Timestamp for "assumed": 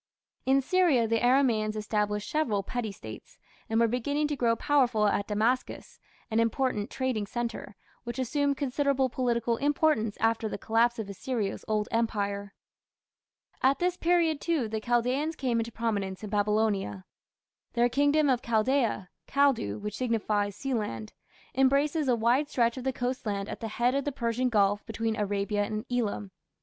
8.17-8.57